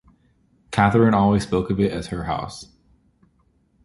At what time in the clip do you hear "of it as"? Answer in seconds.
1.69-2.07